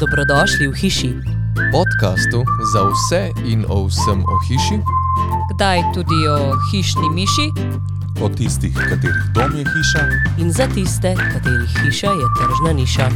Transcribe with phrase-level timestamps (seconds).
[0.00, 1.10] Dobrodošli v hiši,
[1.72, 2.40] podkastu
[2.72, 4.80] za vse in o vsem o hiši,
[5.52, 7.46] kdaj tudi o hišni miši.
[8.24, 10.02] O tistih, katerih dom je hiša,
[10.40, 13.06] in za tiste, katerih hiša je tržna niša.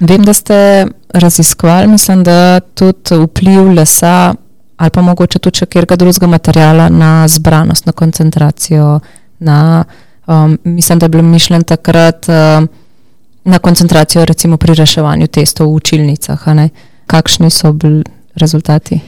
[0.00, 4.34] Vem, da ste raziskovali, mislim, da tudi vpliv lesa
[4.76, 9.00] ali pa mogoče tudi še kjerga drugega materijala na zbranost, na koncentracijo,
[9.38, 9.84] na,
[10.30, 12.68] um, mislim, da je bilo mišljen takrat um,
[13.44, 16.44] na koncentracijo recimo pri reševanju testov v učilnicah.
[17.06, 19.00] Kakšni so bili rezultati?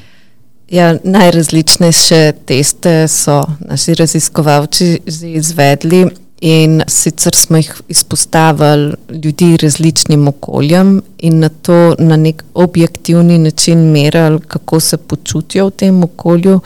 [0.73, 6.07] Ja, najrazličnejše teste so naši raziskovalci izvedli
[6.41, 8.95] in sicer smo jih izpostavili
[9.25, 15.71] ljudi različnim okoljem in na to na nek objektivni način merili, kako se počutijo v
[15.71, 16.61] tem okolju.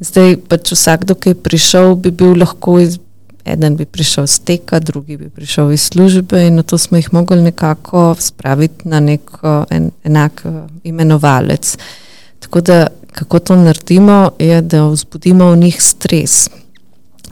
[0.00, 2.98] Zdaj pač vsakdo, ki je prišel, bi bil lahko iz,
[3.46, 7.12] eden bi prišel z teka, drugi bi prišel iz službe in na to smo jih
[7.12, 9.30] mogli nekako spraviti na nek
[9.70, 10.42] en, enak
[10.84, 11.76] imenovalec.
[12.38, 16.48] Tako da, kako to naredimo, je, da vzbudimo v njih stres.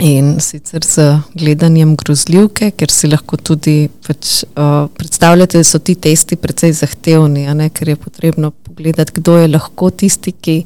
[0.03, 5.95] In sicer z gledanjem grozljivke, ker si lahko tudi pač, uh, predstavljate, da so ti
[5.95, 10.57] testi precej zahtevni, ne, ker je potrebno pogledati, kdo je lahko tisti, ki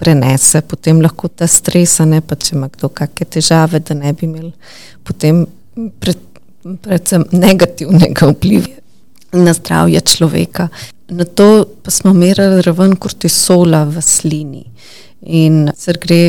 [0.00, 4.26] prenese potem lahko ta stres, ne pa če ima kdo kakšne težave, da ne bi
[4.28, 4.50] imel
[5.06, 5.44] potem
[6.00, 6.20] pred,
[6.84, 8.80] predvsem negativnega vpliva
[9.36, 10.68] na zdravje človeka.
[11.10, 14.64] Na to pa smo merili raven kortisola v slini.
[15.26, 16.20] In sicer gre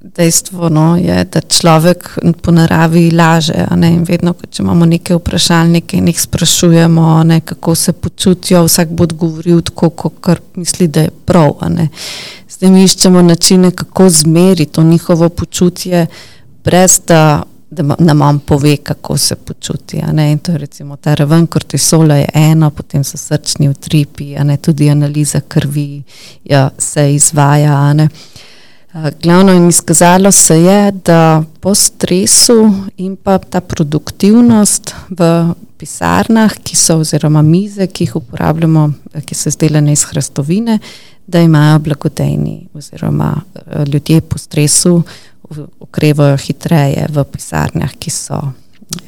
[0.00, 3.66] dejstvo, no, je, da človek po naravi laže.
[3.74, 9.08] In vedno, če imamo neke vprašalnike in jih sprašujemo, ne, kako se počutijo, vsak bo
[9.08, 11.58] odgovoril tako, kot misli, da je prav.
[12.50, 16.06] Zdaj mi iščemo načine, kako zmeriti to njihovo počutje,
[16.64, 20.00] brez da da nam on pove, kako se počuti.
[20.42, 26.02] To je recimo ta raven kortisola je eno, potem so srčni utripi, tudi analiza krvi
[26.44, 27.94] ja, se izvaja.
[29.22, 36.76] Glavno in izkazalo se je, da po stresu in pa ta produktivnost v pisarnah, ki
[36.76, 38.88] so oziroma mize, ki jih uporabljamo,
[39.26, 40.78] ki so izdelane iz hrastovine,
[41.26, 43.34] da imajo blagodejni oziroma
[43.92, 45.02] ljudje po stresu
[45.80, 48.40] okrevajo hitreje v pisarnah, ki so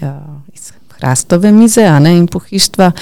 [0.01, 0.15] ja,
[0.55, 2.93] iz hrastove mize ne, in pohištva,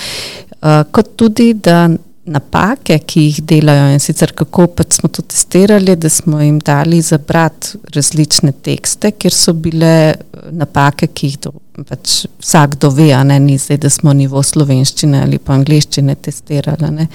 [0.91, 1.89] kot tudi da
[2.29, 7.01] napake, ki jih delajo in sicer kako pač smo to testirali, da smo jim dali
[7.03, 10.15] zabrati različne tekste, ker so bile
[10.53, 11.53] napake, ki jih do,
[11.89, 16.93] pač vsakdo ve, a ne ni zdaj, da smo nivo slovenščine ali pa angliščine testirali.
[16.95, 17.09] Ne.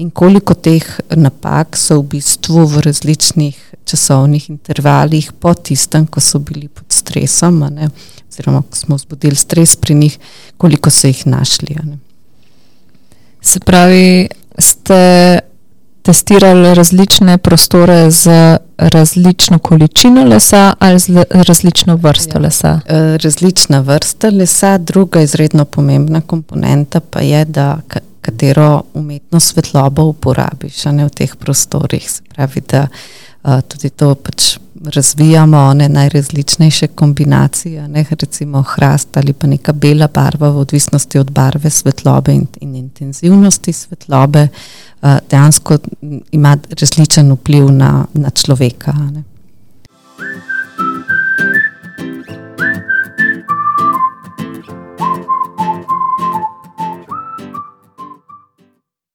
[0.00, 3.58] In koliko teh napak so v bistvu v različnih
[3.90, 7.60] časovnih intervalih po tistem, ko so bili pod stresom,
[8.30, 10.18] oziroma ko smo vzbudili stres pri njih,
[10.56, 11.76] koliko so jih našli.
[13.42, 14.28] Se pravi,
[14.60, 15.38] ste
[16.02, 18.30] testirali različne prostore z
[18.78, 22.42] različno količino lesa ali z različno vrsto ja.
[22.42, 22.80] lesa?
[22.86, 27.78] E, različna vrsta lesa, druga izredno pomembna komponenta pa je, da
[28.20, 32.10] katero umetno svetlobo uporabiš ne, v teh prostorih.
[32.10, 32.86] Se pravi, da
[33.68, 40.50] tudi to pač razvijamo, ne najrazličnejše kombinacije, ne recimo hrast ali pa neka bela barva,
[40.50, 44.48] v odvisnosti od barve svetlobe in, in intenzivnosti svetlobe,
[45.30, 45.78] dejansko
[46.32, 48.92] ima različen vpliv na, na človeka.
[48.92, 49.22] Ne.